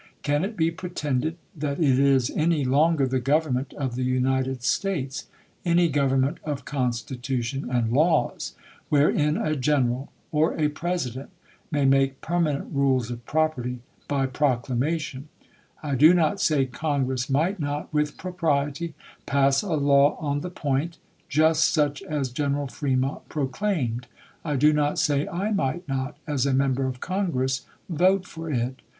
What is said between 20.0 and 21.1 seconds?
on the point,